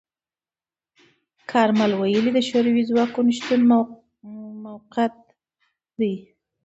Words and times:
کارمل 1.51 1.91
ویلي، 1.95 2.31
د 2.33 2.39
شوروي 2.49 2.83
ځواکونو 2.89 3.29
شتون 3.37 3.61
موقت 4.63 5.15
دی. 5.99 6.13